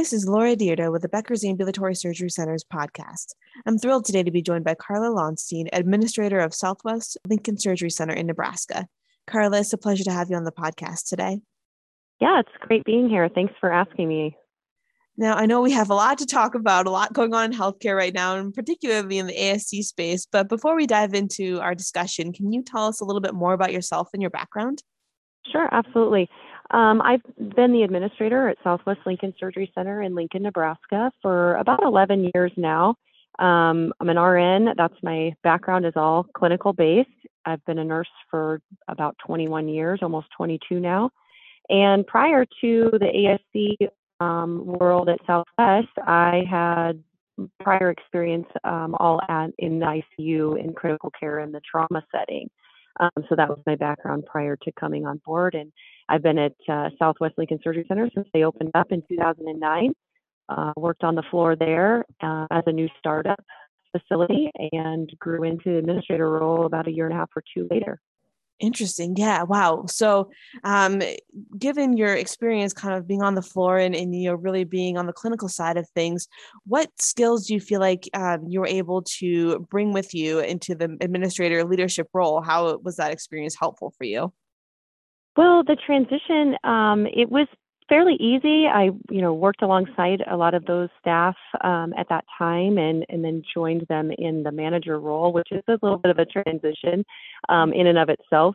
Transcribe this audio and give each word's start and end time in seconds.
This 0.00 0.14
is 0.14 0.26
Laura 0.26 0.56
Dyrda 0.56 0.90
with 0.90 1.02
the 1.02 1.10
Becker's 1.10 1.44
Ambulatory 1.44 1.94
Surgery 1.94 2.30
Center's 2.30 2.64
podcast. 2.64 3.34
I'm 3.66 3.76
thrilled 3.76 4.06
today 4.06 4.22
to 4.22 4.30
be 4.30 4.40
joined 4.40 4.64
by 4.64 4.74
Carla 4.74 5.14
Lonstein, 5.14 5.68
Administrator 5.74 6.40
of 6.40 6.54
Southwest 6.54 7.18
Lincoln 7.28 7.58
Surgery 7.58 7.90
Center 7.90 8.14
in 8.14 8.26
Nebraska. 8.26 8.86
Carla, 9.26 9.60
it's 9.60 9.74
a 9.74 9.76
pleasure 9.76 10.04
to 10.04 10.10
have 10.10 10.30
you 10.30 10.36
on 10.36 10.44
the 10.44 10.52
podcast 10.52 11.06
today. 11.06 11.40
Yeah, 12.18 12.40
it's 12.40 12.48
great 12.60 12.82
being 12.84 13.10
here. 13.10 13.28
Thanks 13.28 13.52
for 13.60 13.70
asking 13.70 14.08
me. 14.08 14.38
Now, 15.18 15.34
I 15.34 15.44
know 15.44 15.60
we 15.60 15.72
have 15.72 15.90
a 15.90 15.94
lot 15.94 16.16
to 16.16 16.26
talk 16.26 16.54
about, 16.54 16.86
a 16.86 16.90
lot 16.90 17.12
going 17.12 17.34
on 17.34 17.52
in 17.52 17.58
healthcare 17.58 17.94
right 17.94 18.14
now, 18.14 18.38
and 18.38 18.54
particularly 18.54 19.18
in 19.18 19.26
the 19.26 19.36
ASC 19.36 19.82
space. 19.82 20.24
But 20.24 20.48
before 20.48 20.76
we 20.76 20.86
dive 20.86 21.12
into 21.12 21.60
our 21.60 21.74
discussion, 21.74 22.32
can 22.32 22.54
you 22.54 22.62
tell 22.62 22.86
us 22.86 23.02
a 23.02 23.04
little 23.04 23.20
bit 23.20 23.34
more 23.34 23.52
about 23.52 23.74
yourself 23.74 24.08
and 24.14 24.22
your 24.22 24.30
background? 24.30 24.82
Sure, 25.52 25.68
absolutely. 25.72 26.30
Um, 26.70 27.02
I've 27.02 27.22
been 27.56 27.72
the 27.72 27.82
administrator 27.82 28.48
at 28.48 28.58
Southwest 28.62 29.00
Lincoln 29.04 29.34
Surgery 29.38 29.70
Center 29.74 30.02
in 30.02 30.14
Lincoln, 30.14 30.42
Nebraska 30.42 31.10
for 31.20 31.56
about 31.56 31.82
11 31.82 32.30
years 32.34 32.52
now. 32.56 32.94
Um, 33.38 33.92
I'm 34.00 34.08
an 34.08 34.18
RN. 34.18 34.74
That's 34.76 34.94
my 35.02 35.32
background 35.42 35.86
is 35.86 35.94
all 35.96 36.24
clinical 36.34 36.72
based. 36.72 37.08
I've 37.44 37.64
been 37.64 37.78
a 37.78 37.84
nurse 37.84 38.08
for 38.30 38.60
about 38.86 39.16
21 39.26 39.68
years, 39.68 40.00
almost 40.02 40.28
22 40.36 40.78
now. 40.78 41.10
And 41.68 42.06
prior 42.06 42.44
to 42.60 42.90
the 42.92 43.38
ASC 43.56 43.88
um, 44.20 44.64
world 44.66 45.08
at 45.08 45.20
Southwest, 45.26 45.88
I 46.06 46.44
had 46.48 47.02
prior 47.60 47.90
experience 47.90 48.46
um, 48.64 48.94
all 48.98 49.20
at, 49.28 49.50
in 49.58 49.78
the 49.78 50.02
ICU 50.20 50.62
in 50.62 50.74
critical 50.74 51.10
care 51.18 51.40
in 51.40 51.52
the 51.52 51.60
trauma 51.68 52.04
setting. 52.12 52.50
Um, 52.98 53.24
so 53.28 53.36
that 53.36 53.48
was 53.48 53.60
my 53.66 53.76
background 53.76 54.24
prior 54.26 54.56
to 54.56 54.72
coming 54.72 55.06
on 55.06 55.20
board. 55.24 55.54
And 55.54 55.72
I've 56.08 56.22
been 56.22 56.38
at 56.38 56.54
uh, 56.68 56.90
Southwest 56.98 57.34
Lincoln 57.38 57.60
Surgery 57.62 57.84
Center 57.86 58.10
since 58.14 58.26
they 58.34 58.42
opened 58.42 58.72
up 58.74 58.90
in 58.90 59.02
2009. 59.08 59.92
Uh, 60.48 60.72
worked 60.76 61.04
on 61.04 61.14
the 61.14 61.22
floor 61.30 61.54
there 61.54 62.04
uh, 62.20 62.46
as 62.50 62.64
a 62.66 62.72
new 62.72 62.88
startup 62.98 63.38
facility 63.92 64.50
and 64.72 65.10
grew 65.20 65.44
into 65.44 65.70
the 65.70 65.78
administrator 65.78 66.28
role 66.28 66.66
about 66.66 66.88
a 66.88 66.90
year 66.90 67.06
and 67.06 67.14
a 67.14 67.18
half 67.18 67.30
or 67.36 67.42
two 67.54 67.68
later. 67.70 68.00
Interesting. 68.60 69.16
Yeah. 69.16 69.42
Wow. 69.42 69.86
So, 69.88 70.30
um, 70.64 71.00
given 71.58 71.96
your 71.96 72.14
experience 72.14 72.74
kind 72.74 72.94
of 72.94 73.06
being 73.06 73.22
on 73.22 73.34
the 73.34 73.42
floor 73.42 73.78
and, 73.78 73.94
and, 73.94 74.14
you 74.14 74.28
know, 74.28 74.34
really 74.34 74.64
being 74.64 74.98
on 74.98 75.06
the 75.06 75.14
clinical 75.14 75.48
side 75.48 75.78
of 75.78 75.88
things, 75.90 76.28
what 76.66 76.90
skills 77.00 77.46
do 77.46 77.54
you 77.54 77.60
feel 77.60 77.80
like 77.80 78.08
um, 78.12 78.44
you 78.46 78.60
were 78.60 78.66
able 78.66 79.02
to 79.02 79.60
bring 79.70 79.94
with 79.94 80.14
you 80.14 80.40
into 80.40 80.74
the 80.74 80.96
administrator 81.00 81.64
leadership 81.64 82.08
role? 82.12 82.42
How 82.42 82.76
was 82.78 82.96
that 82.96 83.12
experience 83.12 83.56
helpful 83.58 83.94
for 83.96 84.04
you? 84.04 84.32
Well, 85.36 85.64
the 85.64 85.76
transition, 85.76 86.56
um, 86.62 87.06
it 87.06 87.30
was 87.30 87.46
fairly 87.90 88.14
easy. 88.14 88.66
I, 88.66 88.84
you 89.10 89.20
know, 89.20 89.34
worked 89.34 89.60
alongside 89.60 90.22
a 90.30 90.36
lot 90.36 90.54
of 90.54 90.64
those 90.64 90.88
staff 91.00 91.36
um, 91.62 91.92
at 91.98 92.08
that 92.08 92.24
time, 92.38 92.78
and 92.78 93.04
and 93.10 93.22
then 93.22 93.42
joined 93.52 93.84
them 93.88 94.10
in 94.16 94.42
the 94.42 94.52
manager 94.52 94.98
role, 94.98 95.32
which 95.34 95.48
is 95.50 95.62
a 95.68 95.78
little 95.82 95.98
bit 95.98 96.10
of 96.10 96.18
a 96.18 96.24
transition 96.24 97.04
um, 97.50 97.74
in 97.74 97.86
and 97.86 97.98
of 97.98 98.08
itself. 98.08 98.54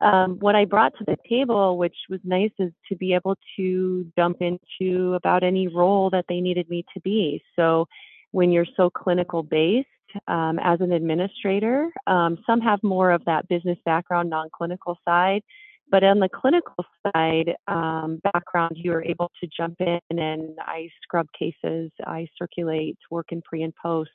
Um, 0.00 0.38
what 0.40 0.54
I 0.54 0.66
brought 0.66 0.92
to 0.98 1.04
the 1.04 1.16
table, 1.28 1.76
which 1.76 1.96
was 2.08 2.20
nice, 2.22 2.50
is 2.58 2.72
to 2.88 2.96
be 2.96 3.12
able 3.14 3.36
to 3.56 4.06
jump 4.16 4.38
into 4.40 5.14
about 5.14 5.42
any 5.42 5.68
role 5.68 6.08
that 6.10 6.26
they 6.28 6.40
needed 6.40 6.70
me 6.70 6.84
to 6.94 7.00
be. 7.00 7.42
So, 7.56 7.86
when 8.30 8.52
you're 8.52 8.66
so 8.76 8.88
clinical 8.88 9.42
based 9.42 9.88
um, 10.28 10.58
as 10.62 10.80
an 10.80 10.92
administrator, 10.92 11.90
um, 12.06 12.38
some 12.46 12.60
have 12.60 12.82
more 12.82 13.10
of 13.10 13.24
that 13.24 13.48
business 13.48 13.78
background, 13.84 14.30
non-clinical 14.30 14.98
side 15.04 15.42
but 15.90 16.02
on 16.02 16.18
the 16.18 16.28
clinical 16.28 16.84
side 17.02 17.54
um, 17.68 18.20
background, 18.32 18.72
you 18.74 18.92
are 18.92 19.04
able 19.04 19.30
to 19.40 19.48
jump 19.56 19.76
in 19.80 20.00
and 20.10 20.56
I 20.58 20.88
scrub 21.02 21.26
cases, 21.38 21.90
I 22.04 22.26
circulate, 22.38 22.98
work 23.10 23.26
in 23.30 23.42
pre 23.42 23.62
and 23.62 23.74
post, 23.74 24.10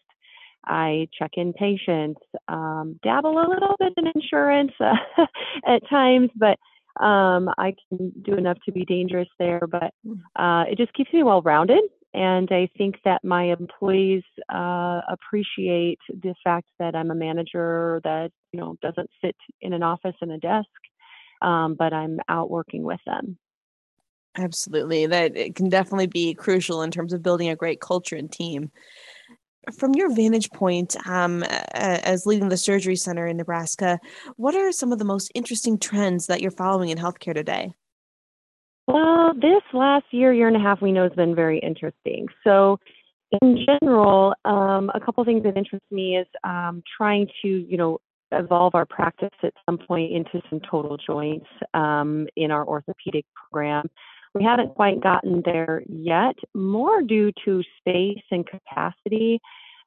I 0.66 1.08
check 1.18 1.32
in 1.36 1.54
patients, 1.54 2.22
um, 2.48 3.00
dabble 3.04 3.38
a 3.40 3.48
little 3.50 3.76
bit 3.80 3.94
in 3.98 4.12
insurance 4.14 4.72
uh, 4.80 4.96
at 5.68 5.88
times, 5.90 6.30
but 6.36 6.60
um, 7.04 7.50
I 7.58 7.74
can 7.90 8.12
do 8.22 8.36
enough 8.36 8.58
to 8.66 8.72
be 8.72 8.86
dangerous 8.86 9.30
there. 9.40 9.62
But 9.70 9.94
mm. 10.06 10.20
uh, 10.36 10.70
it 10.70 10.78
just 10.78 10.94
keeps 10.94 11.12
me 11.14 11.24
well 11.24 11.42
rounded. 11.42 11.82
And 12.14 12.50
I 12.52 12.68
think 12.78 12.96
that 13.06 13.24
my 13.24 13.46
employees 13.46 14.24
uh, 14.54 15.00
appreciate 15.08 16.00
the 16.10 16.36
fact 16.44 16.68
that 16.78 16.94
I'm 16.94 17.10
a 17.10 17.16
manager 17.16 18.02
that 18.04 18.32
you 18.52 18.60
know 18.60 18.76
doesn't 18.82 19.10
sit 19.24 19.36
in 19.62 19.72
an 19.72 19.82
office 19.82 20.16
and 20.20 20.34
a 20.34 20.38
desk 20.38 20.68
um, 21.42 21.76
but 21.76 21.94
I'm 21.94 22.20
out 22.30 22.50
working 22.50 22.84
with 22.84 23.00
them. 23.06 23.38
Absolutely. 24.38 25.06
That 25.08 25.36
it 25.36 25.56
can 25.56 25.70
definitely 25.70 26.08
be 26.08 26.34
crucial 26.34 26.82
in 26.82 26.92
terms 26.92 27.14
of 27.14 27.22
building 27.22 27.50
a 27.50 27.56
great 27.56 27.82
culture 27.82 28.16
and 28.16 28.32
team. 28.32 28.72
From 29.78 29.94
your 29.94 30.14
vantage 30.14 30.50
point 30.52 30.96
um, 31.08 31.44
as 31.74 32.26
leading 32.26 32.50
the 32.50 32.58
surgery 32.58 32.96
center 32.96 33.28
in 33.28 33.38
Nebraska, 33.38 34.00
what 34.36 34.56
are 34.56 34.72
some 34.72 34.92
of 34.92 35.00
the 35.00 35.06
most 35.06 35.32
interesting 35.36 35.78
trends 35.78 36.28
that 36.28 36.42
you're 36.42 36.50
following 36.50 36.90
in 36.90 36.98
healthcare 36.98 37.36
today? 37.36 37.72
Well, 38.88 39.34
this 39.36 39.62
last 39.74 40.06
year, 40.12 40.34
year 40.34 40.48
and 40.48 40.58
a 40.58 40.60
half, 40.60 40.82
we 40.82 40.92
know 40.92 41.04
has 41.04 41.14
been 41.14 41.36
very 41.36 41.60
interesting. 41.60 42.28
So, 42.44 42.78
in 43.42 43.66
general, 43.66 44.34
um, 44.44 44.92
a 44.94 45.00
couple 45.00 45.24
things 45.24 45.44
that 45.44 45.56
interest 45.56 45.86
me 45.92 46.18
is 46.18 46.28
um, 46.44 46.84
trying 46.98 47.28
to, 47.42 47.48
you 47.48 47.78
know, 47.78 48.00
evolve 48.32 48.76
our 48.76 48.86
practice 48.86 49.30
at 49.44 49.54
some 49.66 49.78
point 49.78 50.12
into 50.12 50.42
some 50.50 50.60
total 50.70 50.98
joints 50.98 51.48
um, 51.74 52.28
in 52.36 52.52
our 52.52 52.66
orthopedic 52.66 53.26
program. 53.36 53.90
We 54.34 54.44
haven't 54.44 54.76
quite 54.76 55.02
gotten 55.02 55.42
there 55.44 55.84
yet, 55.88 56.36
more 56.54 57.02
due 57.02 57.32
to 57.46 57.64
space 57.80 58.24
and 58.32 58.48
capacity, 58.48 59.40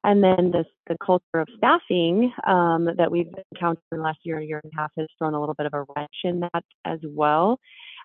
and 0.03 0.23
then 0.23 0.51
this, 0.51 0.67
the 0.87 0.97
culture 1.03 1.39
of 1.39 1.47
staffing 1.57 2.31
um, 2.45 2.87
that 2.95 3.09
we've 3.09 3.33
encountered 3.51 3.81
in 3.91 3.97
the 3.97 4.03
last 4.03 4.19
year, 4.23 4.39
year 4.39 4.61
and 4.63 4.71
a 4.71 4.79
half 4.79 4.91
has 4.97 5.07
thrown 5.17 5.33
a 5.33 5.39
little 5.39 5.55
bit 5.55 5.65
of 5.65 5.73
a 5.73 5.83
wrench 5.95 6.15
in 6.23 6.41
that 6.41 6.63
as 6.85 6.99
well. 7.03 7.59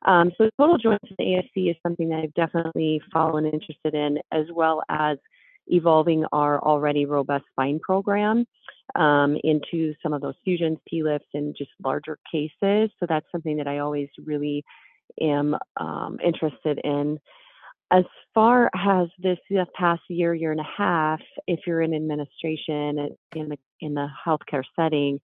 Um, 0.06 0.32
so 0.38 0.48
total 0.58 0.78
joints 0.78 1.04
in 1.18 1.26
ASC 1.26 1.70
is 1.70 1.76
something 1.82 2.08
that 2.08 2.20
I've 2.20 2.34
definitely 2.34 3.02
fallen 3.12 3.44
interested 3.44 3.94
in, 3.94 4.18
as 4.32 4.46
well 4.50 4.82
as 4.88 5.18
evolving 5.66 6.24
our 6.32 6.58
already 6.62 7.04
robust 7.04 7.44
spine 7.52 7.78
program 7.80 8.46
um, 8.94 9.36
into 9.44 9.94
some 10.02 10.12
of 10.12 10.20
those 10.20 10.34
fusions, 10.44 10.78
TLIFs, 10.92 11.20
and 11.34 11.54
just 11.56 11.70
larger 11.82 12.18
cases. 12.30 12.90
So 13.00 13.06
that's 13.08 13.26
something 13.32 13.56
that 13.56 13.68
I 13.68 13.78
always 13.78 14.08
really 14.24 14.64
am 15.20 15.56
um, 15.78 16.18
interested 16.24 16.80
in. 16.84 17.18
As 17.92 18.04
far 18.34 18.70
as 18.74 19.08
this 19.18 19.38
past 19.74 20.02
year, 20.08 20.32
year 20.32 20.52
and 20.52 20.60
a 20.60 20.68
half, 20.76 21.20
if 21.48 21.60
you're 21.66 21.82
in 21.82 21.92
administration 21.92 23.16
in 23.34 23.48
the 23.48 23.58
in 23.80 23.94
the 23.94 24.06
healthcare 24.24 24.62
setting, 24.76 25.20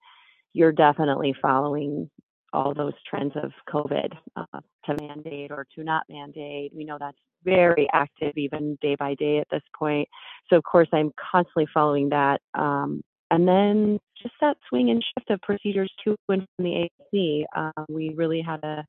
you're 0.53 0.73
definitely 0.73 1.35
following 1.41 2.11
all 2.53 2.73
those 2.75 2.95
trends 3.09 3.35
of 3.37 3.53
COVID 3.69 4.13
uh, 4.37 4.61
to 4.87 4.97
mandate 5.01 5.51
or 5.51 5.67
to 5.77 5.85
not 5.85 6.05
mandate. 6.09 6.73
We 6.75 6.85
know 6.85 6.97
that's 6.99 7.19
very 7.45 7.89
active 7.93 8.33
even 8.37 8.79
day 8.81 8.97
by 8.99 9.15
day 9.15 9.39
at 9.39 9.47
this 9.51 9.63
point. 9.79 10.09
So, 10.49 10.57
of 10.57 10.65
course, 10.65 10.89
I'm 10.93 11.13
constantly 11.31 11.67
following 11.73 12.09
that. 12.11 12.41
Um, 12.55 13.03
and 13.31 13.47
then 13.47 13.99
just 14.23 14.35
that 14.41 14.57
swing 14.69 14.91
and 14.91 15.03
shift 15.03 15.31
of 15.31 15.41
procedures 15.43 15.93
to 16.05 16.17
and 16.29 16.47
from 16.57 16.65
the 16.65 16.89
ASC. 17.15 17.45
Uh, 17.55 17.85
we 17.89 18.15
really 18.15 18.41
had 18.41 18.63
a 18.65 18.85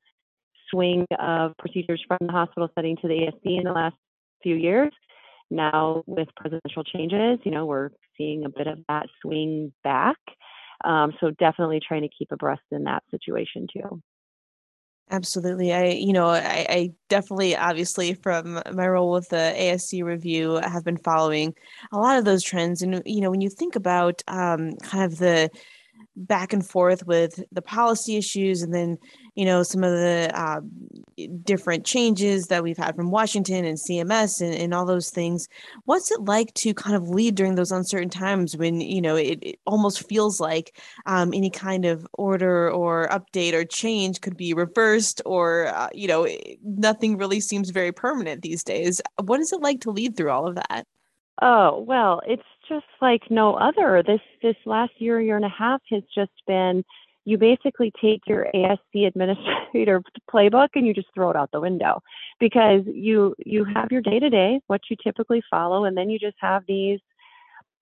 swing 0.70 1.06
of 1.18 1.52
procedures 1.58 2.02
from 2.06 2.18
the 2.20 2.32
hospital 2.32 2.68
setting 2.74 2.96
to 2.98 3.08
the 3.08 3.14
ASC 3.14 3.58
in 3.58 3.64
the 3.64 3.72
last 3.72 3.96
few 4.42 4.54
years. 4.54 4.92
Now, 5.50 6.02
with 6.06 6.28
presidential 6.36 6.84
changes, 6.84 7.38
you 7.44 7.50
know, 7.50 7.64
we're 7.66 7.90
seeing 8.16 8.44
a 8.44 8.50
bit 8.50 8.66
of 8.66 8.78
that 8.88 9.06
swing 9.22 9.72
back. 9.82 10.16
Um, 10.84 11.12
so 11.20 11.30
definitely 11.30 11.80
trying 11.86 12.02
to 12.02 12.10
keep 12.16 12.30
abreast 12.30 12.62
in 12.70 12.84
that 12.84 13.02
situation 13.10 13.66
too. 13.72 14.00
Absolutely. 15.10 15.72
I, 15.72 15.84
you 15.86 16.12
know, 16.12 16.26
I, 16.26 16.66
I, 16.68 16.90
definitely, 17.08 17.56
obviously, 17.56 18.12
from 18.12 18.60
my 18.72 18.86
role 18.86 19.10
with 19.12 19.30
the 19.30 19.54
ASC 19.56 20.02
review, 20.02 20.56
have 20.56 20.84
been 20.84 20.98
following 20.98 21.54
a 21.92 21.98
lot 21.98 22.18
of 22.18 22.26
those 22.26 22.42
trends. 22.42 22.82
And, 22.82 23.02
you 23.06 23.22
know, 23.22 23.30
when 23.30 23.40
you 23.40 23.48
think 23.48 23.74
about 23.74 24.22
um, 24.28 24.72
kind 24.82 25.04
of 25.10 25.18
the 25.18 25.48
back 26.26 26.52
and 26.52 26.66
forth 26.66 27.06
with 27.06 27.42
the 27.52 27.62
policy 27.62 28.16
issues 28.16 28.62
and 28.62 28.74
then 28.74 28.98
you 29.34 29.44
know 29.44 29.62
some 29.62 29.84
of 29.84 29.92
the 29.92 30.30
uh, 30.34 30.60
different 31.44 31.84
changes 31.84 32.48
that 32.48 32.62
we've 32.62 32.76
had 32.76 32.96
from 32.96 33.10
washington 33.10 33.64
and 33.64 33.78
cms 33.78 34.40
and, 34.40 34.54
and 34.54 34.74
all 34.74 34.86
those 34.86 35.10
things. 35.10 35.48
What's 35.84 36.10
it 36.10 36.22
like 36.22 36.52
to 36.54 36.74
kind 36.74 36.96
of 36.96 37.08
lead 37.08 37.34
during 37.34 37.54
those 37.54 37.72
uncertain 37.72 38.10
times 38.10 38.56
when 38.56 38.80
you 38.80 39.00
know 39.00 39.16
it, 39.16 39.38
it 39.42 39.58
almost 39.66 40.08
feels 40.08 40.40
like 40.40 40.78
um, 41.06 41.32
any 41.34 41.50
kind 41.50 41.84
of 41.84 42.06
order 42.14 42.70
or 42.70 43.08
update 43.08 43.52
or 43.52 43.64
change 43.64 44.20
could 44.20 44.36
be 44.36 44.54
reversed 44.54 45.22
or 45.26 45.66
uh, 45.68 45.88
you 45.92 46.08
know 46.08 46.26
nothing 46.62 47.16
really 47.16 47.40
seems 47.40 47.70
very 47.70 47.92
permanent 47.92 48.42
these 48.42 48.64
days? 48.64 49.00
What 49.22 49.40
is 49.40 49.52
it 49.52 49.60
like 49.60 49.80
to 49.82 49.90
lead 49.90 50.16
through 50.16 50.30
all 50.30 50.46
of 50.46 50.56
that 50.56 50.86
Oh, 51.40 51.84
well, 51.86 52.20
it's 52.26 52.42
just 52.68 52.86
like 53.00 53.22
no 53.30 53.54
other. 53.54 54.02
This 54.06 54.20
this 54.42 54.56
last 54.66 54.92
year, 54.98 55.20
year 55.20 55.36
and 55.36 55.44
a 55.44 55.48
half 55.48 55.80
has 55.90 56.02
just 56.12 56.32
been, 56.46 56.82
you 57.24 57.38
basically 57.38 57.92
take 58.00 58.22
your 58.26 58.48
ASC 58.54 59.06
administrator 59.06 60.02
playbook 60.32 60.68
and 60.74 60.86
you 60.86 60.94
just 60.94 61.08
throw 61.14 61.30
it 61.30 61.36
out 61.36 61.50
the 61.52 61.60
window 61.60 62.00
because 62.40 62.82
you 62.86 63.34
you 63.44 63.64
have 63.64 63.92
your 63.92 64.00
day 64.00 64.18
to 64.18 64.30
day 64.30 64.60
what 64.66 64.80
you 64.90 64.96
typically 65.02 65.42
follow 65.50 65.84
and 65.84 65.96
then 65.96 66.10
you 66.10 66.18
just 66.18 66.36
have 66.40 66.62
these 66.66 66.98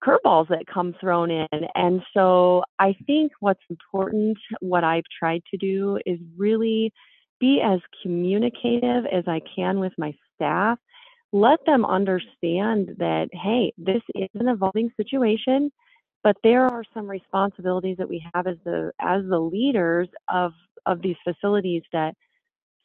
curveballs 0.03 0.47
that 0.49 0.65
come 0.71 0.93
thrown 1.01 1.31
in 1.31 1.47
and 1.75 2.01
so 2.13 2.63
I 2.77 2.95
think 3.07 3.31
what's 3.39 3.63
important 3.69 4.37
what 4.59 4.83
I've 4.83 5.05
tried 5.17 5.41
to 5.51 5.57
do 5.57 5.97
is 6.05 6.19
really 6.37 6.93
be 7.39 7.61
as 7.61 7.79
communicative 8.03 9.05
as 9.11 9.23
I 9.27 9.41
can 9.55 9.79
with 9.79 9.93
my 9.97 10.13
staff 10.35 10.77
let 11.41 11.59
them 11.65 11.85
understand 11.85 12.95
that 12.99 13.29
hey 13.33 13.73
this 13.77 14.01
is 14.15 14.29
an 14.35 14.47
evolving 14.49 14.89
situation 14.97 15.71
but 16.23 16.35
there 16.43 16.65
are 16.65 16.83
some 16.93 17.07
responsibilities 17.07 17.97
that 17.97 18.09
we 18.09 18.25
have 18.33 18.47
as 18.47 18.57
the 18.65 18.91
as 18.99 19.21
the 19.29 19.39
leaders 19.39 20.09
of 20.29 20.53
of 20.85 21.01
these 21.01 21.17
facilities 21.23 21.83
that 21.93 22.13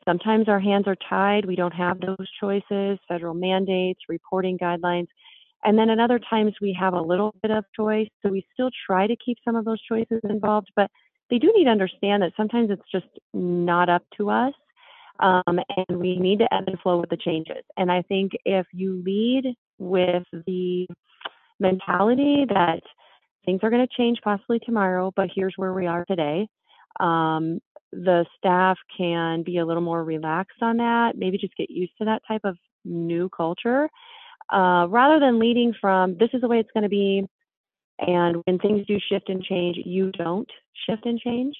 sometimes 0.06 0.48
our 0.48 0.60
hands 0.60 0.86
are 0.88 0.96
tied. 1.08 1.44
We 1.44 1.56
don't 1.56 1.74
have 1.74 2.00
those 2.00 2.28
choices 2.40 2.98
federal 3.08 3.34
mandates 3.34 4.00
reporting 4.08 4.58
guidelines. 4.58 5.06
And 5.64 5.78
then 5.78 5.90
at 5.90 6.00
other 6.00 6.18
times 6.18 6.54
we 6.60 6.76
have 6.78 6.94
a 6.94 7.00
little 7.00 7.34
bit 7.42 7.52
of 7.52 7.64
choice 7.76 8.08
so 8.22 8.30
we 8.30 8.44
still 8.52 8.70
try 8.86 9.06
to 9.06 9.16
keep 9.24 9.38
some 9.44 9.56
of 9.56 9.64
those 9.64 9.80
choices 9.82 10.20
involved 10.28 10.68
but 10.76 10.90
they 11.30 11.38
do 11.38 11.52
need 11.56 11.64
to 11.64 11.70
understand 11.70 12.22
that 12.22 12.32
sometimes 12.36 12.70
it's 12.70 12.82
just 12.92 13.06
not 13.32 13.88
up 13.88 14.02
to 14.18 14.30
us 14.30 14.52
um, 15.22 15.58
and 15.88 15.98
we 15.98 16.18
need 16.18 16.38
to 16.40 16.54
ebb 16.54 16.64
and 16.66 16.78
flow 16.80 16.98
with 16.98 17.10
the 17.10 17.16
changes 17.16 17.64
and 17.76 17.90
i 17.90 18.02
think 18.02 18.32
if 18.44 18.66
you 18.72 19.02
lead 19.04 19.54
with 19.78 20.24
the 20.46 20.86
mentality 21.60 22.44
that 22.48 22.82
things 23.44 23.60
are 23.62 23.70
going 23.70 23.86
to 23.86 23.96
change 23.96 24.18
possibly 24.22 24.58
tomorrow, 24.60 25.12
but 25.16 25.28
here's 25.34 25.54
where 25.56 25.72
we 25.72 25.86
are 25.86 26.04
today. 26.04 26.46
Um, 27.00 27.60
the 27.92 28.24
staff 28.38 28.78
can 28.96 29.42
be 29.42 29.58
a 29.58 29.66
little 29.66 29.82
more 29.82 30.04
relaxed 30.04 30.62
on 30.62 30.78
that, 30.78 31.16
maybe 31.16 31.38
just 31.38 31.56
get 31.56 31.70
used 31.70 31.92
to 31.98 32.04
that 32.06 32.22
type 32.26 32.42
of 32.44 32.56
new 32.84 33.28
culture 33.28 33.88
uh, 34.52 34.86
rather 34.88 35.20
than 35.20 35.38
leading 35.38 35.72
from 35.80 36.16
this 36.18 36.30
is 36.32 36.40
the 36.40 36.48
way 36.48 36.58
it's 36.58 36.70
going 36.74 36.82
to 36.82 36.88
be. 36.88 37.24
And 37.98 38.42
when 38.44 38.58
things 38.58 38.86
do 38.86 38.98
shift 39.10 39.28
and 39.28 39.42
change, 39.42 39.76
you 39.84 40.10
don't 40.12 40.48
shift 40.86 41.06
and 41.06 41.18
change. 41.18 41.54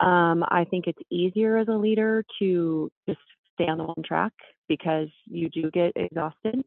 Um, 0.00 0.44
I 0.48 0.64
think 0.70 0.86
it's 0.86 0.98
easier 1.10 1.58
as 1.58 1.68
a 1.68 1.72
leader 1.72 2.24
to 2.38 2.90
just 3.08 3.20
stay 3.54 3.68
on 3.68 3.78
the 3.78 3.84
one 3.84 4.02
track 4.04 4.32
because 4.68 5.08
you 5.26 5.48
do 5.50 5.70
get 5.70 5.92
exhausted 5.96 6.62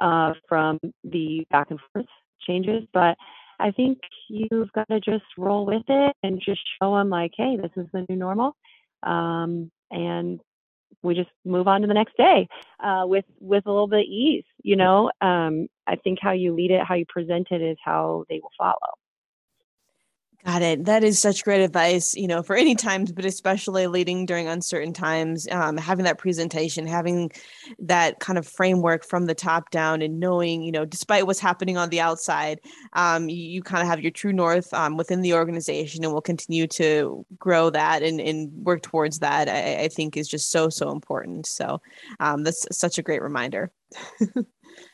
uh, 0.00 0.32
from 0.48 0.78
the 1.04 1.44
back 1.50 1.70
and 1.70 1.80
forth 1.92 2.06
changes. 2.46 2.84
But 2.92 3.16
I 3.58 3.70
think 3.70 3.98
you've 4.28 4.72
got 4.72 4.88
to 4.88 5.00
just 5.00 5.24
roll 5.36 5.66
with 5.66 5.82
it 5.88 6.16
and 6.22 6.40
just 6.44 6.60
show 6.80 6.96
them 6.96 7.10
like, 7.10 7.32
hey, 7.36 7.56
this 7.60 7.70
is 7.76 7.86
the 7.92 8.06
new 8.08 8.16
normal, 8.16 8.56
um, 9.02 9.70
and 9.90 10.40
we 11.02 11.14
just 11.14 11.30
move 11.44 11.68
on 11.68 11.82
to 11.82 11.86
the 11.86 11.94
next 11.94 12.16
day 12.16 12.48
uh, 12.82 13.04
with 13.04 13.24
with 13.40 13.66
a 13.66 13.70
little 13.70 13.86
bit 13.86 14.00
of 14.00 14.04
ease. 14.06 14.44
You 14.62 14.76
know, 14.76 15.10
um, 15.20 15.68
I 15.86 15.96
think 15.96 16.18
how 16.20 16.32
you 16.32 16.54
lead 16.54 16.70
it, 16.70 16.84
how 16.86 16.94
you 16.94 17.04
present 17.08 17.48
it, 17.50 17.62
is 17.62 17.76
how 17.84 18.24
they 18.28 18.40
will 18.42 18.50
follow. 18.58 18.94
Got 20.46 20.62
it. 20.62 20.86
That 20.86 21.04
is 21.04 21.18
such 21.18 21.44
great 21.44 21.60
advice, 21.60 22.14
you 22.14 22.26
know, 22.26 22.42
for 22.42 22.56
any 22.56 22.74
times, 22.74 23.12
but 23.12 23.26
especially 23.26 23.86
leading 23.86 24.24
during 24.24 24.48
uncertain 24.48 24.94
times. 24.94 25.46
Um, 25.50 25.76
having 25.76 26.06
that 26.06 26.16
presentation, 26.16 26.86
having 26.86 27.30
that 27.78 28.20
kind 28.20 28.38
of 28.38 28.46
framework 28.46 29.04
from 29.04 29.26
the 29.26 29.34
top 29.34 29.70
down, 29.70 30.00
and 30.00 30.18
knowing, 30.18 30.62
you 30.62 30.72
know, 30.72 30.86
despite 30.86 31.26
what's 31.26 31.40
happening 31.40 31.76
on 31.76 31.90
the 31.90 32.00
outside, 32.00 32.60
um, 32.94 33.28
you, 33.28 33.36
you, 33.36 33.62
kind 33.62 33.82
of 33.82 33.88
have 33.88 34.00
your 34.00 34.10
true 34.10 34.32
north 34.32 34.72
um, 34.72 34.96
within 34.96 35.20
the 35.20 35.34
organization, 35.34 36.04
and 36.04 36.14
will 36.14 36.22
continue 36.22 36.66
to 36.68 37.26
grow 37.38 37.68
that 37.68 38.02
and, 38.02 38.18
and 38.18 38.50
work 38.64 38.80
towards 38.80 39.18
that. 39.18 39.46
I, 39.46 39.84
I 39.84 39.88
think 39.88 40.16
is 40.16 40.28
just 40.28 40.50
so 40.50 40.70
so 40.70 40.90
important. 40.90 41.44
So 41.46 41.82
um, 42.18 42.44
that's 42.44 42.66
such 42.72 42.96
a 42.96 43.02
great 43.02 43.20
reminder. 43.20 43.70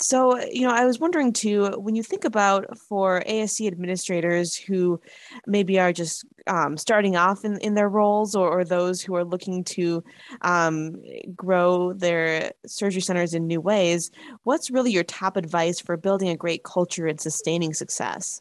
So, 0.00 0.40
you 0.50 0.66
know, 0.66 0.72
I 0.72 0.86
was 0.86 0.98
wondering 0.98 1.32
too, 1.32 1.66
when 1.76 1.94
you 1.94 2.02
think 2.02 2.24
about 2.24 2.78
for 2.78 3.22
ASC 3.28 3.66
administrators 3.66 4.56
who 4.56 4.98
maybe 5.46 5.78
are 5.78 5.92
just 5.92 6.24
um, 6.46 6.78
starting 6.78 7.16
off 7.16 7.44
in, 7.44 7.58
in 7.58 7.74
their 7.74 7.88
roles 7.88 8.34
or, 8.34 8.48
or 8.48 8.64
those 8.64 9.02
who 9.02 9.14
are 9.14 9.24
looking 9.24 9.62
to 9.64 10.02
um, 10.40 10.96
grow 11.36 11.92
their 11.92 12.52
surgery 12.66 13.02
centers 13.02 13.34
in 13.34 13.46
new 13.46 13.60
ways, 13.60 14.10
what's 14.44 14.70
really 14.70 14.90
your 14.90 15.04
top 15.04 15.36
advice 15.36 15.80
for 15.80 15.98
building 15.98 16.30
a 16.30 16.36
great 16.36 16.64
culture 16.64 17.06
and 17.06 17.20
sustaining 17.20 17.74
success? 17.74 18.40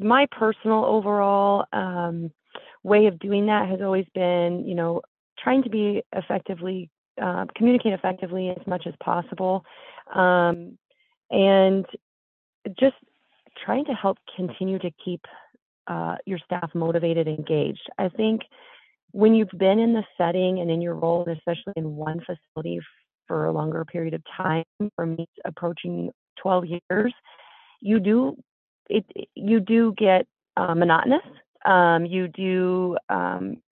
My 0.00 0.26
personal 0.32 0.84
overall 0.84 1.66
um, 1.72 2.32
way 2.82 3.06
of 3.06 3.20
doing 3.20 3.46
that 3.46 3.68
has 3.68 3.80
always 3.80 4.06
been, 4.14 4.66
you 4.66 4.74
know, 4.74 5.02
trying 5.38 5.62
to 5.62 5.70
be 5.70 6.02
effectively, 6.14 6.90
uh, 7.20 7.46
communicate 7.56 7.92
effectively 7.92 8.50
as 8.50 8.66
much 8.66 8.86
as 8.86 8.94
possible 9.02 9.64
um, 10.14 10.78
and 11.30 11.86
just 12.78 12.96
trying 13.64 13.84
to 13.84 13.92
help 13.92 14.18
continue 14.36 14.78
to 14.78 14.90
keep 15.02 15.20
uh, 15.86 16.16
your 16.26 16.38
staff 16.44 16.70
motivated, 16.74 17.28
engaged. 17.28 17.88
I 17.98 18.08
think 18.08 18.42
when 19.12 19.34
you've 19.34 19.48
been 19.56 19.78
in 19.78 19.92
the 19.92 20.04
setting 20.18 20.60
and 20.60 20.70
in 20.70 20.80
your 20.80 20.94
role, 20.94 21.24
and 21.26 21.36
especially 21.36 21.72
in 21.76 21.96
one 21.96 22.20
facility 22.20 22.80
for 23.26 23.46
a 23.46 23.52
longer 23.52 23.84
period 23.84 24.14
of 24.14 24.22
time, 24.36 24.64
for 24.94 25.06
me 25.06 25.26
approaching 25.44 26.10
12 26.42 26.64
years, 26.66 27.14
you 27.80 28.00
do 28.00 28.36
it. 28.88 29.04
You 29.34 29.60
do 29.60 29.94
get 29.96 30.26
uh, 30.56 30.74
monotonous. 30.74 31.22
Um, 31.64 32.06
you 32.06 32.28
do 32.28 32.96
um, 33.08 33.62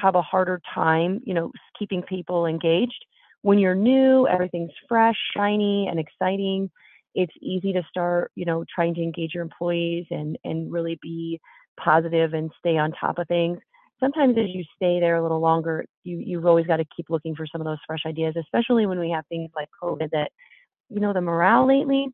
have 0.00 0.14
a 0.14 0.22
harder 0.22 0.60
time, 0.74 1.20
you 1.24 1.34
know, 1.34 1.52
keeping 1.78 2.02
people 2.02 2.46
engaged 2.46 3.04
when 3.44 3.58
you're 3.58 3.74
new, 3.74 4.26
everything's 4.26 4.70
fresh, 4.88 5.16
shiny, 5.36 5.86
and 5.86 6.00
exciting. 6.00 6.70
It's 7.14 7.32
easy 7.42 7.74
to 7.74 7.82
start, 7.90 8.32
you 8.34 8.46
know, 8.46 8.64
trying 8.74 8.94
to 8.94 9.02
engage 9.02 9.34
your 9.34 9.42
employees 9.42 10.06
and 10.10 10.38
and 10.44 10.72
really 10.72 10.98
be 11.02 11.38
positive 11.78 12.32
and 12.32 12.50
stay 12.58 12.78
on 12.78 12.92
top 12.92 13.18
of 13.18 13.28
things. 13.28 13.58
Sometimes 14.00 14.38
as 14.38 14.48
you 14.48 14.64
stay 14.76 14.98
there 14.98 15.16
a 15.16 15.22
little 15.22 15.40
longer, 15.40 15.84
you 16.04 16.22
you've 16.24 16.46
always 16.46 16.66
got 16.66 16.78
to 16.78 16.86
keep 16.96 17.10
looking 17.10 17.34
for 17.34 17.46
some 17.46 17.60
of 17.60 17.66
those 17.66 17.78
fresh 17.86 18.02
ideas, 18.06 18.34
especially 18.34 18.86
when 18.86 18.98
we 18.98 19.10
have 19.10 19.26
things 19.26 19.50
like 19.54 19.68
COVID 19.82 20.10
that, 20.12 20.30
you 20.88 21.00
know, 21.00 21.12
the 21.12 21.20
morale 21.20 21.66
lately 21.66 22.08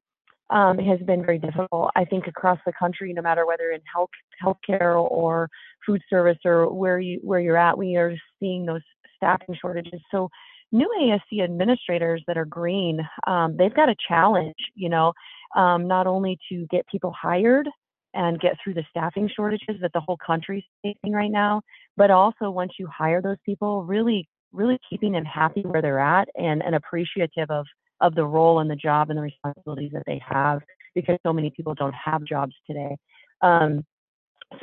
um, 0.50 0.79
has 0.79 1.00
been 1.00 1.25
very 1.25 1.38
difficult. 1.38 1.91
I 1.97 2.05
think 2.05 2.26
across 2.26 2.58
the 2.67 2.73
country, 2.73 3.12
no 3.12 3.23
matter 3.23 3.47
whether 3.47 3.70
in 3.70 3.81
health 3.93 4.11
healthcare 4.43 4.97
or 4.97 5.49
food 5.87 6.02
service 6.11 6.38
or 6.44 6.73
where 6.73 7.00
you 7.00 7.20
where 7.23 7.41
you're 7.41 7.56
at, 7.56 7.79
we 7.79 7.97
are 7.97 8.14
seeing 8.38 8.67
those 8.67 8.82
staffing 9.17 9.56
shortages. 9.61 10.00
So 10.11 10.29
new 10.73 10.88
ASC 11.00 11.43
administrators 11.43 12.23
that 12.26 12.37
are 12.37 12.44
green, 12.44 13.00
um, 13.26 13.56
they've 13.56 13.75
got 13.75 13.88
a 13.88 13.97
challenge, 14.08 14.56
you 14.75 14.88
know, 14.88 15.12
um, 15.57 15.87
not 15.87 16.07
only 16.07 16.38
to 16.50 16.66
get 16.71 16.87
people 16.87 17.12
hired 17.21 17.69
and 18.14 18.40
get 18.40 18.57
through 18.62 18.75
the 18.75 18.85
staffing 18.90 19.28
shortages 19.35 19.76
that 19.80 19.92
the 19.92 20.00
whole 20.00 20.19
country's 20.25 20.64
facing 20.83 21.12
right 21.12 21.30
now, 21.30 21.62
but 21.97 22.11
also 22.11 22.50
once 22.50 22.73
you 22.78 22.87
hire 22.87 23.23
those 23.23 23.37
people, 23.45 23.85
really, 23.85 24.28
really 24.52 24.78
keeping 24.88 25.12
them 25.12 25.25
happy 25.25 25.62
where 25.62 25.83
they're 25.83 26.00
at 26.00 26.28
and, 26.35 26.62
and 26.62 26.75
appreciative 26.75 27.50
of 27.50 27.66
of 28.00 28.14
the 28.14 28.25
role 28.25 28.61
and 28.61 28.71
the 28.71 28.76
job 28.76 29.11
and 29.11 29.19
the 29.19 29.23
responsibilities 29.23 29.90
that 29.92 30.04
they 30.07 30.21
have 30.26 30.61
because 30.95 31.19
so 31.25 31.33
many 31.33 31.50
people 31.50 31.75
don't 31.75 31.95
have 31.95 32.25
jobs 32.25 32.54
today. 32.66 32.97
Um, 33.42 33.85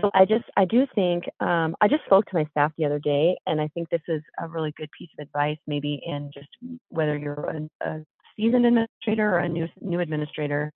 so 0.01 0.12
I 0.13 0.25
just 0.25 0.44
I 0.58 0.65
do 0.65 0.86
think 0.96 1.24
um, 1.39 1.75
I 1.79 1.88
just 1.88 2.03
spoke 2.06 2.25
to 2.25 2.36
my 2.36 2.46
staff 2.51 2.74
the 2.77 2.86
other 2.86 3.00
day, 3.00 3.38
and 3.48 3.62
I 3.62 3.70
think 3.70 3.89
this 3.89 4.01
is 4.08 4.22
a 4.39 4.48
really 4.48 4.74
good 4.75 4.89
piece 4.98 5.10
of 5.17 5.24
advice, 5.24 5.58
maybe 5.65 6.01
in 6.06 6.29
just 6.34 6.50
whether 6.89 7.17
you're 7.17 7.70
a, 7.82 7.88
a 7.88 8.03
seasoned 8.36 8.65
administrator 8.65 9.36
or 9.36 9.39
a 9.39 9.50
new 9.50 9.67
new 9.79 10.01
administrator, 10.01 10.72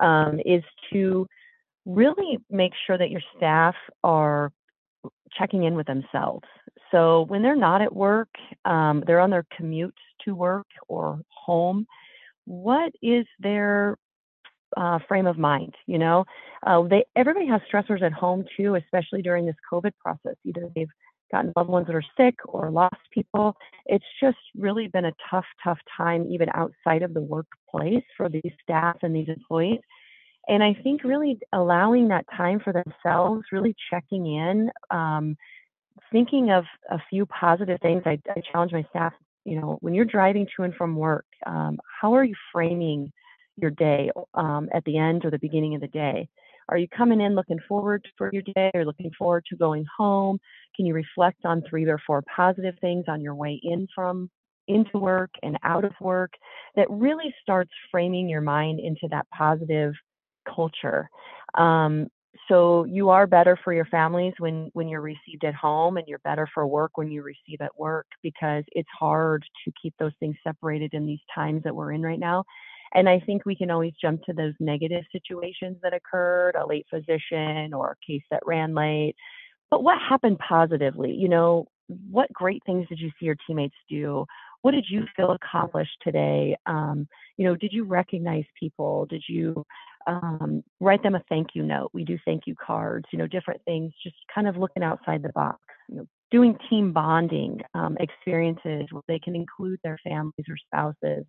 um, 0.00 0.38
is 0.44 0.62
to 0.92 1.26
really 1.84 2.38
make 2.50 2.72
sure 2.86 2.96
that 2.96 3.10
your 3.10 3.22
staff 3.36 3.74
are 4.04 4.52
checking 5.36 5.64
in 5.64 5.74
with 5.74 5.86
themselves. 5.86 6.46
So 6.90 7.22
when 7.22 7.42
they're 7.42 7.56
not 7.56 7.82
at 7.82 7.94
work, 7.94 8.28
um, 8.64 9.02
they're 9.06 9.20
on 9.20 9.30
their 9.30 9.46
commute 9.56 9.96
to 10.24 10.34
work 10.34 10.66
or 10.88 11.20
home. 11.30 11.86
What 12.44 12.92
is 13.02 13.26
their 13.38 13.96
uh, 14.76 14.98
frame 15.08 15.26
of 15.26 15.38
mind. 15.38 15.74
You 15.86 15.98
know, 15.98 16.24
uh, 16.66 16.82
they 16.82 17.04
everybody 17.16 17.46
has 17.46 17.60
stressors 17.72 18.02
at 18.02 18.12
home 18.12 18.44
too, 18.56 18.76
especially 18.76 19.22
during 19.22 19.46
this 19.46 19.56
COVID 19.70 19.92
process. 20.02 20.34
Either 20.44 20.68
they've 20.74 20.88
gotten 21.30 21.52
loved 21.56 21.70
ones 21.70 21.86
that 21.86 21.96
are 21.96 22.04
sick 22.16 22.34
or 22.46 22.70
lost 22.70 22.96
people. 23.10 23.56
It's 23.86 24.04
just 24.20 24.36
really 24.56 24.88
been 24.88 25.06
a 25.06 25.12
tough, 25.30 25.46
tough 25.64 25.78
time 25.96 26.26
even 26.30 26.48
outside 26.54 27.02
of 27.02 27.14
the 27.14 27.22
workplace 27.22 28.04
for 28.16 28.28
these 28.28 28.52
staff 28.62 28.96
and 29.02 29.14
these 29.14 29.28
employees. 29.28 29.80
And 30.48 30.62
I 30.62 30.74
think 30.82 31.04
really 31.04 31.38
allowing 31.52 32.08
that 32.08 32.26
time 32.36 32.60
for 32.60 32.72
themselves, 32.72 33.44
really 33.52 33.74
checking 33.90 34.26
in, 34.26 34.70
um, 34.90 35.36
thinking 36.10 36.50
of 36.50 36.64
a 36.90 36.98
few 37.08 37.24
positive 37.26 37.78
things. 37.80 38.02
I, 38.04 38.18
I 38.28 38.42
challenge 38.52 38.72
my 38.72 38.84
staff. 38.90 39.12
You 39.44 39.60
know, 39.60 39.78
when 39.80 39.94
you're 39.94 40.04
driving 40.04 40.46
to 40.56 40.62
and 40.62 40.74
from 40.74 40.96
work, 40.96 41.26
um, 41.46 41.78
how 42.00 42.14
are 42.14 42.24
you 42.24 42.34
framing 42.52 43.12
your 43.56 43.70
day 43.70 44.10
um, 44.34 44.68
at 44.72 44.84
the 44.84 44.98
end 44.98 45.24
or 45.24 45.30
the 45.30 45.38
beginning 45.38 45.74
of 45.74 45.80
the 45.80 45.88
day? 45.88 46.28
Are 46.68 46.78
you 46.78 46.88
coming 46.88 47.20
in 47.20 47.34
looking 47.34 47.58
forward 47.68 48.06
for 48.16 48.30
your 48.32 48.42
day 48.54 48.70
or 48.74 48.84
looking 48.84 49.10
forward 49.18 49.44
to 49.50 49.56
going 49.56 49.84
home? 49.96 50.38
Can 50.76 50.86
you 50.86 50.94
reflect 50.94 51.44
on 51.44 51.62
three 51.68 51.84
or 51.86 52.00
four 52.06 52.22
positive 52.34 52.74
things 52.80 53.04
on 53.08 53.20
your 53.20 53.34
way 53.34 53.60
in 53.62 53.88
from 53.94 54.30
into 54.68 54.98
work 54.98 55.30
and 55.42 55.58
out 55.64 55.84
of 55.84 55.92
work 56.00 56.32
that 56.76 56.86
really 56.90 57.34
starts 57.42 57.72
framing 57.90 58.28
your 58.28 58.40
mind 58.40 58.80
into 58.80 59.08
that 59.10 59.26
positive 59.30 59.92
culture. 60.46 61.08
Um, 61.54 62.08
so 62.48 62.84
you 62.84 63.10
are 63.10 63.26
better 63.26 63.58
for 63.62 63.72
your 63.72 63.84
families 63.86 64.32
when 64.38 64.70
when 64.72 64.88
you're 64.88 65.02
received 65.02 65.44
at 65.44 65.54
home 65.54 65.96
and 65.96 66.06
you're 66.08 66.18
better 66.20 66.48
for 66.52 66.66
work 66.66 66.92
when 66.96 67.10
you 67.10 67.22
receive 67.22 67.60
at 67.60 67.78
work 67.78 68.06
because 68.22 68.64
it's 68.72 68.88
hard 68.98 69.44
to 69.64 69.72
keep 69.80 69.94
those 69.98 70.12
things 70.18 70.36
separated 70.42 70.94
in 70.94 71.06
these 71.06 71.20
times 71.34 71.62
that 71.64 71.74
we're 71.74 71.92
in 71.92 72.02
right 72.02 72.18
now. 72.18 72.44
And 72.94 73.08
i 73.08 73.20
think 73.20 73.44
we 73.44 73.56
can 73.56 73.70
always 73.70 73.92
jump 74.00 74.22
to 74.24 74.32
those 74.32 74.54
negative 74.60 75.04
situations 75.12 75.76
that 75.82 75.94
occurred 75.94 76.56
a 76.56 76.66
late 76.66 76.86
physician 76.90 77.74
or 77.74 77.92
a 77.92 78.06
case 78.06 78.24
that 78.30 78.46
ran 78.46 78.74
late. 78.74 79.14
But 79.70 79.82
what 79.82 79.98
happened 79.98 80.38
positively? 80.38 81.12
You 81.12 81.28
know 81.28 81.66
what 82.10 82.32
great 82.32 82.62
things 82.64 82.88
did 82.88 82.98
you 82.98 83.10
see 83.18 83.26
your 83.26 83.36
teammates 83.46 83.76
do? 83.90 84.24
What 84.62 84.72
did 84.72 84.86
you 84.88 85.04
feel 85.16 85.32
accomplished 85.32 85.96
today? 86.02 86.56
Um, 86.66 87.06
you 87.36 87.46
know 87.46 87.56
did 87.56 87.72
you 87.72 87.84
recognize 87.84 88.44
people? 88.58 89.06
Did 89.06 89.22
you 89.28 89.66
um, 90.06 90.62
write 90.80 91.02
them 91.02 91.14
a 91.14 91.22
thank 91.28 91.48
you 91.54 91.62
note. 91.62 91.90
We 91.92 92.04
do 92.04 92.18
thank 92.24 92.42
you 92.46 92.54
cards, 92.54 93.06
you 93.12 93.18
know, 93.18 93.26
different 93.26 93.60
things, 93.64 93.92
just 94.02 94.16
kind 94.34 94.48
of 94.48 94.56
looking 94.56 94.82
outside 94.82 95.22
the 95.22 95.32
box, 95.34 95.58
you 95.88 95.96
know, 95.96 96.06
doing 96.30 96.56
team 96.70 96.92
bonding 96.92 97.60
um, 97.74 97.96
experiences 98.00 98.86
where 98.90 99.02
they 99.08 99.18
can 99.18 99.36
include 99.36 99.78
their 99.84 99.98
families 100.02 100.46
or 100.48 100.56
spouses, 100.56 101.24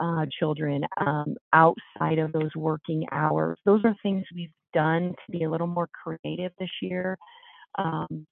uh, 0.00 0.26
children 0.38 0.84
um, 0.98 1.36
outside 1.52 2.18
of 2.18 2.32
those 2.32 2.50
working 2.56 3.06
hours. 3.12 3.58
Those 3.64 3.84
are 3.84 3.94
things 4.02 4.24
we've 4.34 4.50
done 4.74 5.14
to 5.26 5.32
be 5.32 5.44
a 5.44 5.50
little 5.50 5.66
more 5.66 5.88
creative 6.04 6.52
this 6.58 6.70
year. 6.82 7.16
Um, 7.78 8.26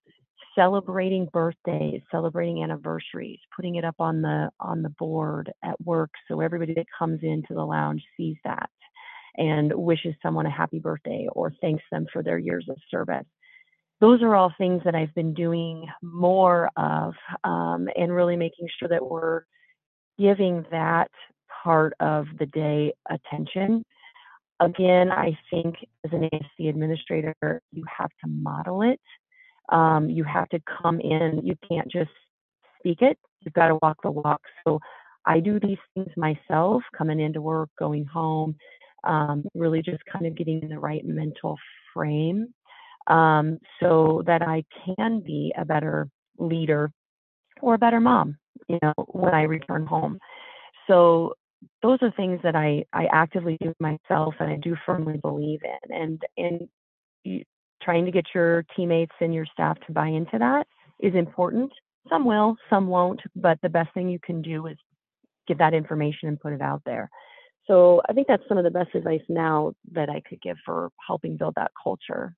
celebrating 0.54 1.28
birthdays, 1.32 2.00
celebrating 2.10 2.64
anniversaries, 2.64 3.38
putting 3.54 3.76
it 3.76 3.84
up 3.84 3.94
on 4.00 4.22
the 4.22 4.50
on 4.58 4.82
the 4.82 4.88
board 4.98 5.52
at 5.64 5.80
work 5.82 6.10
so 6.26 6.40
everybody 6.40 6.74
that 6.74 6.86
comes 6.98 7.20
into 7.22 7.54
the 7.54 7.64
lounge 7.64 8.02
sees 8.16 8.36
that 8.44 8.68
and 9.38 9.72
wishes 9.72 10.14
someone 10.22 10.46
a 10.46 10.50
happy 10.50 10.78
birthday 10.78 11.26
or 11.32 11.52
thanks 11.60 11.82
them 11.90 12.06
for 12.12 12.22
their 12.22 12.38
years 12.38 12.66
of 12.68 12.76
service. 12.90 13.24
Those 14.00 14.22
are 14.22 14.34
all 14.34 14.52
things 14.58 14.82
that 14.84 14.94
I've 14.94 15.14
been 15.14 15.34
doing 15.34 15.86
more 16.02 16.70
of 16.76 17.14
um, 17.44 17.88
and 17.96 18.12
really 18.12 18.36
making 18.36 18.68
sure 18.78 18.88
that 18.88 19.04
we're 19.04 19.42
giving 20.18 20.64
that 20.70 21.10
part 21.64 21.94
of 22.00 22.26
the 22.38 22.46
day 22.46 22.92
attention. 23.10 23.84
Again, 24.60 25.10
I 25.10 25.38
think 25.50 25.76
as 26.04 26.12
an 26.12 26.28
ASC 26.32 26.68
administrator, 26.68 27.62
you 27.72 27.84
have 27.96 28.10
to 28.24 28.28
model 28.28 28.82
it. 28.82 29.00
Um, 29.68 30.08
you 30.08 30.24
have 30.24 30.48
to 30.50 30.60
come 30.82 31.00
in, 31.00 31.42
you 31.44 31.54
can't 31.68 31.90
just 31.90 32.10
speak 32.78 33.02
it, 33.02 33.18
you've 33.40 33.54
got 33.54 33.68
to 33.68 33.78
walk 33.82 33.98
the 34.02 34.10
walk. 34.10 34.40
So 34.66 34.80
I 35.26 35.40
do 35.40 35.60
these 35.60 35.78
things 35.94 36.08
myself, 36.16 36.82
coming 36.96 37.20
into 37.20 37.42
work, 37.42 37.68
going 37.78 38.06
home, 38.06 38.56
um, 39.04 39.44
really 39.54 39.82
just 39.82 40.02
kind 40.12 40.26
of 40.26 40.36
getting 40.36 40.62
in 40.62 40.68
the 40.68 40.78
right 40.78 41.04
mental 41.04 41.56
frame 41.94 42.52
um, 43.06 43.58
so 43.80 44.22
that 44.26 44.42
I 44.42 44.64
can 44.84 45.20
be 45.20 45.52
a 45.56 45.64
better 45.64 46.08
leader 46.38 46.90
or 47.60 47.74
a 47.74 47.78
better 47.78 48.00
mom, 48.00 48.36
you 48.68 48.78
know, 48.82 48.94
when 49.08 49.34
I 49.34 49.42
return 49.42 49.86
home. 49.86 50.18
So 50.86 51.34
those 51.82 51.98
are 52.02 52.12
things 52.12 52.40
that 52.42 52.54
I, 52.54 52.84
I 52.92 53.06
actively 53.12 53.56
do 53.60 53.72
myself 53.80 54.34
and 54.38 54.50
I 54.50 54.56
do 54.56 54.76
firmly 54.86 55.18
believe 55.18 55.60
in. 55.64 55.94
And, 55.94 56.22
and 56.36 56.68
you, 57.24 57.42
trying 57.82 58.04
to 58.04 58.10
get 58.10 58.26
your 58.34 58.64
teammates 58.76 59.14
and 59.20 59.34
your 59.34 59.46
staff 59.46 59.78
to 59.86 59.92
buy 59.92 60.08
into 60.08 60.38
that 60.38 60.66
is 61.00 61.14
important. 61.14 61.72
Some 62.08 62.24
will, 62.24 62.56
some 62.70 62.88
won't, 62.88 63.20
but 63.36 63.58
the 63.62 63.68
best 63.68 63.92
thing 63.94 64.08
you 64.08 64.18
can 64.22 64.42
do 64.42 64.66
is 64.66 64.76
get 65.46 65.58
that 65.58 65.74
information 65.74 66.28
and 66.28 66.40
put 66.40 66.52
it 66.52 66.60
out 66.60 66.82
there. 66.84 67.10
So 67.68 68.00
I 68.08 68.14
think 68.14 68.26
that's 68.26 68.42
some 68.48 68.58
of 68.58 68.64
the 68.64 68.70
best 68.70 68.94
advice 68.94 69.22
now 69.28 69.74
that 69.92 70.08
I 70.08 70.20
could 70.20 70.40
give 70.40 70.56
for 70.64 70.90
helping 71.06 71.36
build 71.36 71.54
that 71.56 71.70
culture. 71.80 72.34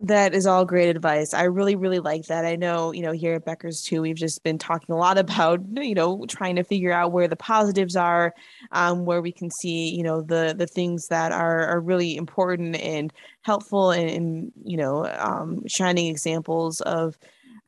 That 0.00 0.34
is 0.34 0.46
all 0.46 0.66
great 0.66 0.90
advice. 0.90 1.32
I 1.32 1.44
really, 1.44 1.74
really 1.74 2.00
like 2.00 2.26
that. 2.26 2.44
I 2.44 2.56
know, 2.56 2.92
you 2.92 3.00
know, 3.00 3.12
here 3.12 3.34
at 3.34 3.46
Becker's 3.46 3.82
too, 3.82 4.02
we've 4.02 4.16
just 4.16 4.42
been 4.42 4.58
talking 4.58 4.94
a 4.94 4.98
lot 4.98 5.16
about, 5.26 5.60
you 5.76 5.94
know, 5.94 6.24
trying 6.28 6.56
to 6.56 6.64
figure 6.64 6.92
out 6.92 7.12
where 7.12 7.28
the 7.28 7.36
positives 7.36 7.96
are, 7.96 8.34
um, 8.72 9.04
where 9.04 9.22
we 9.22 9.32
can 9.32 9.50
see, 9.50 9.94
you 9.94 10.02
know, 10.02 10.20
the 10.22 10.54
the 10.56 10.66
things 10.66 11.08
that 11.08 11.32
are 11.32 11.66
are 11.66 11.80
really 11.80 12.16
important 12.16 12.76
and 12.76 13.12
helpful 13.42 13.90
and, 13.90 14.10
and 14.10 14.52
you 14.64 14.76
know, 14.76 15.06
um, 15.18 15.62
shining 15.66 16.06
examples 16.06 16.80
of 16.82 17.18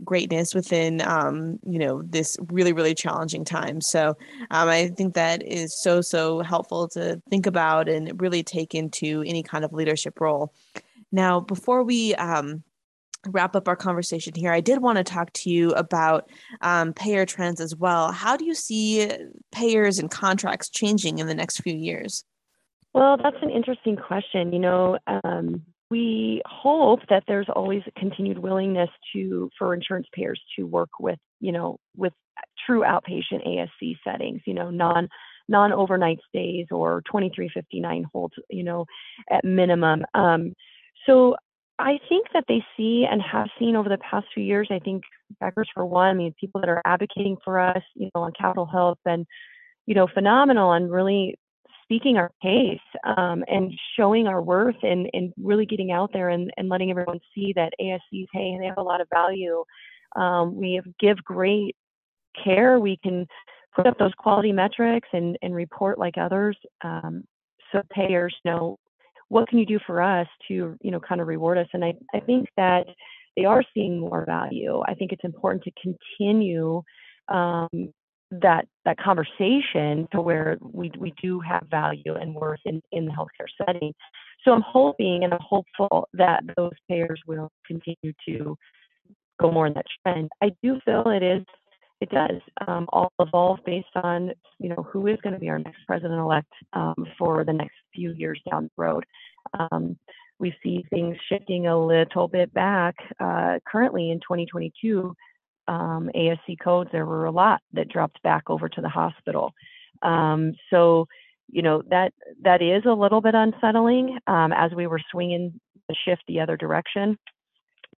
greatness 0.05 0.55
within 0.55 1.01
um, 1.03 1.59
you 1.67 1.79
know 1.79 2.03
this 2.03 2.37
really 2.51 2.73
really 2.73 2.95
challenging 2.95 3.45
time. 3.45 3.81
So 3.81 4.17
um, 4.51 4.69
i 4.69 4.89
think 4.89 5.15
that 5.15 5.43
is 5.47 5.81
so 5.81 6.01
so 6.01 6.41
helpful 6.41 6.89
to 6.89 7.21
think 7.31 7.47
about 7.47 7.89
and 7.89 8.21
really 8.21 8.43
take 8.43 8.75
into 8.75 9.23
any 9.27 9.43
kind 9.43 9.65
of 9.65 9.73
leadership 9.73 10.21
role. 10.21 10.53
Now 11.13 11.41
before 11.41 11.83
we 11.83 12.15
um, 12.15 12.63
wrap 13.29 13.57
up 13.57 13.67
our 13.67 13.75
conversation 13.75 14.33
here 14.33 14.53
i 14.53 14.61
did 14.61 14.81
want 14.81 14.97
to 14.97 15.03
talk 15.03 15.33
to 15.33 15.51
you 15.51 15.71
about 15.71 16.31
um, 16.61 16.93
payer 16.93 17.27
trends 17.27 17.61
as 17.61 17.75
well. 17.75 18.13
How 18.13 18.37
do 18.37 18.45
you 18.45 18.55
see 18.55 19.11
payers 19.53 19.99
and 19.99 20.11
contracts 20.11 20.71
changing 20.71 21.19
in 21.19 21.27
the 21.27 21.35
next 21.35 21.61
few 21.61 21.75
years? 21.75 22.25
Well 22.95 23.17
that's 23.17 23.37
an 23.43 23.51
interesting 23.51 23.97
question. 23.97 24.53
You 24.53 24.61
know 24.61 24.99
um, 25.25 25.63
we 25.91 26.43
hope 26.47 27.01
that 27.09 27.25
there's 27.27 27.49
always 27.55 27.83
a 27.87 27.99
continued 27.99 28.39
willingness 28.39 28.91
to 29.13 29.51
for 29.59 29.75
insurance 29.75 30.07
payers 30.13 30.41
to 30.57 30.65
work 30.65 30.91
with 31.01 31.19
you 31.41 31.53
know 31.53 31.79
with 31.97 32.13
true 32.67 32.83
outpatient 32.83 33.47
ASC 33.47 33.97
settings 34.05 34.41
you 34.47 34.55
know 34.55 34.71
non 34.71 35.09
non 35.49 35.73
overnight 35.73 36.19
stays 36.29 36.67
or 36.71 37.03
2359 37.07 38.05
holds 38.13 38.35
you 38.51 38.65
know 38.65 38.85
at 39.31 39.45
minimum. 39.45 40.05
Um, 40.15 40.55
so 41.07 41.37
I 41.79 41.99
think 42.09 42.27
that 42.35 42.45
they 42.49 42.63
see 42.77 43.07
and 43.11 43.23
have 43.23 43.49
seen 43.59 43.77
over 43.77 43.89
the 43.89 43.99
past 43.99 44.27
few 44.35 44.45
years 44.45 44.69
I 44.71 44.81
think 44.81 45.05
Beckers 45.43 45.69
for 45.73 45.87
one 45.87 46.09
I 46.09 46.15
mean 46.15 46.35
people 46.39 46.61
that 46.61 46.71
are 46.71 46.83
advocating 46.85 47.39
for 47.45 47.59
us 47.59 47.83
you 47.95 48.11
know 48.15 48.23
on 48.23 48.33
Capitol 48.39 48.67
Hill 48.67 48.99
and 49.07 49.27
you 49.87 49.95
know 49.95 50.07
phenomenal 50.13 50.73
and 50.73 50.91
really 50.93 51.39
speaking 51.89 52.19
our 52.19 52.31
case 52.43 52.79
um, 53.17 53.43
and 53.49 53.73
showing 53.97 54.27
our 54.27 54.43
worth 54.43 54.77
and, 54.83 55.09
and 55.15 55.33
really 55.43 55.65
getting 55.65 55.91
out 55.91 56.11
there 56.13 56.29
and, 56.29 56.51
and 56.59 56.69
letting 56.69 56.91
everyone 56.91 57.19
see 57.35 57.53
that 57.57 57.73
ASCs, 57.81 58.27
hey, 58.33 58.59
they 58.61 58.67
have 58.67 58.77
a 58.77 58.83
lot 58.83 59.01
of 59.01 59.09
value. 59.11 59.65
Um, 60.15 60.55
we 60.55 60.81
give 61.01 61.17
great 61.25 61.75
care. 62.45 62.79
We 62.79 62.99
can 63.03 63.27
put 63.75 63.87
up 63.87 63.99
those 63.99 64.13
quality 64.19 64.53
metrics 64.53 65.09
and, 65.15 65.39
and 65.41 65.55
report 65.55 65.99
like 65.99 66.19
others. 66.19 66.59
Um, 66.85 67.25
so 67.73 67.81
payers 67.91 68.35
know 68.45 68.77
what 69.29 69.49
can 69.49 69.59
you 69.59 69.67
do 69.67 69.79
for 69.87 70.03
us 70.03 70.27
to, 70.49 70.77
you 70.83 70.91
know, 70.91 71.01
kind 71.01 71.23
of 71.23 71.27
reward 71.27 71.57
us. 71.57 71.69
And 71.73 71.85
I, 71.85 71.95
I 72.15 72.21
think 72.21 72.49
that 72.59 72.87
they 73.35 73.47
are 73.47 73.63
seeing 73.73 73.99
more 73.99 74.27
value. 74.27 74.83
I 74.87 74.95
think 74.95 75.13
it's 75.13 75.25
important 75.25 75.65
to 75.65 75.95
continue 76.19 76.83
um, 77.29 77.69
that 78.31 78.67
that 78.85 78.99
conversation 78.99 80.07
to 80.13 80.21
where 80.21 80.59
we 80.61 80.91
we 80.99 81.13
do 81.23 81.41
have 81.41 81.67
value 81.71 82.15
and 82.15 82.35
worth 82.35 82.61
in, 82.65 82.83
in 82.93 83.07
the 83.07 83.13
healthcare 83.13 83.49
setting. 83.65 83.93
So 84.45 84.53
I'm 84.53 84.63
hoping 84.63 85.25
and 85.25 85.33
I'm 85.33 85.41
hopeful 85.43 86.09
that 86.15 86.43
those 86.57 86.73
payers 86.89 87.21
will 87.27 87.51
continue 87.67 88.13
to 88.29 88.57
go 89.41 89.51
more 89.51 89.67
in 89.67 89.75
that 89.75 89.87
trend. 90.03 90.29
I 90.43 90.51
do 90.63 90.81
feel 90.85 91.05
it 91.07 91.23
is 91.23 91.45
it 92.01 92.11
does 92.11 92.41
um, 92.67 92.87
all 92.93 93.13
evolve 93.19 93.59
based 93.65 93.87
on 93.97 94.33
you 94.59 94.69
know 94.69 94.87
who 94.93 95.07
is 95.07 95.19
going 95.23 95.35
to 95.35 95.41
be 95.41 95.49
our 95.49 95.59
next 95.59 95.85
president 95.87 96.21
elect 96.21 96.53
um, 96.75 97.07
for 97.19 97.45
the 97.45 97.53
next 97.53 97.75
few 97.95 98.13
years 98.13 98.41
down 98.51 98.65
the 98.65 98.83
road. 98.83 99.05
Um, 99.59 99.97
we 100.39 100.55
see 100.63 100.85
things 100.91 101.17
shifting 101.29 101.67
a 101.67 101.79
little 101.87 102.29
bit 102.29 102.53
back 102.55 102.95
uh, 103.19 103.59
currently 103.67 104.11
in 104.11 104.19
2022 104.21 105.15
um, 105.69 106.11
ASC 106.15 106.59
codes, 106.63 106.91
there 106.93 107.07
were 107.07 107.27
a 107.27 107.31
lot 107.31 107.61
that 107.75 107.89
dropped 107.89 108.23
back 108.23 108.45
over 108.49 108.69
to 108.69 108.81
the 108.81 108.89
hospital. 108.89 109.53
Um, 110.03 110.55
so, 110.71 111.07
you 111.51 111.63
know 111.63 111.83
that 111.89 112.13
that 112.43 112.61
is 112.61 112.83
a 112.85 112.93
little 112.93 113.23
bit 113.23 113.35
unsettling 113.35 114.19
um, 114.27 114.53
as 114.53 114.71
we 114.77 114.87
were 114.87 115.01
swinging 115.11 115.59
the 115.89 115.97
shift 116.05 116.23
the 116.29 116.41
other 116.41 116.57
direction. 116.57 117.17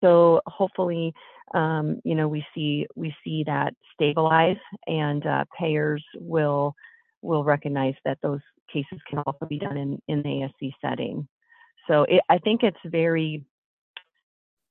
So 0.01 0.41
hopefully, 0.45 1.13
um, 1.53 1.99
you 2.03 2.15
know, 2.15 2.27
we 2.27 2.45
see 2.55 2.87
we 2.95 3.13
see 3.23 3.43
that 3.45 3.73
stabilize, 3.93 4.57
and 4.87 5.25
uh, 5.25 5.45
payers 5.57 6.03
will 6.15 6.75
will 7.21 7.43
recognize 7.43 7.95
that 8.05 8.19
those 8.21 8.39
cases 8.71 8.99
can 9.09 9.19
also 9.19 9.45
be 9.47 9.59
done 9.59 9.77
in 9.77 9.99
in 10.07 10.21
the 10.21 10.49
ASC 10.63 10.71
setting. 10.81 11.27
So 11.87 12.03
it, 12.03 12.21
I 12.29 12.37
think 12.37 12.61
it's 12.63 12.77
very 12.85 13.43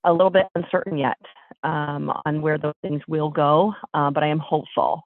a 0.09 0.13
little 0.13 0.31
bit 0.31 0.47
uncertain 0.55 0.99
yet 0.99 1.19
um, 1.63 2.13
on 2.25 2.43
where 2.43 2.59
those 2.59 2.75
things 2.83 3.03
will 3.09 3.31
go, 3.31 3.75
uh, 3.95 4.11
but 4.11 4.23
I 4.23 4.29
am 4.29 4.39
hopeful. 4.39 5.03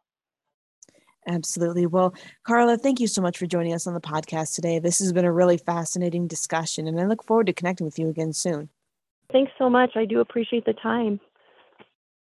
Absolutely. 1.26 1.86
Well, 1.86 2.14
Carla, 2.44 2.76
thank 2.76 2.98
you 2.98 3.06
so 3.06 3.22
much 3.22 3.38
for 3.38 3.46
joining 3.46 3.74
us 3.74 3.86
on 3.86 3.94
the 3.94 4.00
podcast 4.00 4.54
today. 4.54 4.78
This 4.78 4.98
has 4.98 5.12
been 5.12 5.24
a 5.24 5.32
really 5.32 5.56
fascinating 5.56 6.26
discussion, 6.26 6.88
and 6.88 7.00
I 7.00 7.06
look 7.06 7.24
forward 7.24 7.46
to 7.46 7.52
connecting 7.52 7.84
with 7.84 7.98
you 7.98 8.08
again 8.08 8.32
soon. 8.32 8.68
Thanks 9.30 9.52
so 9.58 9.70
much. 9.70 9.92
I 9.96 10.04
do 10.04 10.20
appreciate 10.20 10.64
the 10.64 10.74
time. 10.74 11.20